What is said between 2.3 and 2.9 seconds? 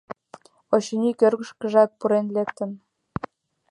лектын?